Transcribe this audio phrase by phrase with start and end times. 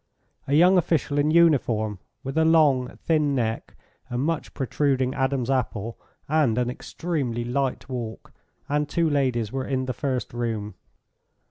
[0.47, 3.75] A young official in uniform, with a long, thin neck,
[4.09, 5.95] a much protruding Adam's apple,
[6.27, 8.33] and an extremely light walk,
[8.67, 10.73] and two ladies were in the first room.